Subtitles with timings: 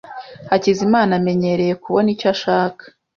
[0.49, 2.83] Hakizimana amenyereye kubona icyo ashaka.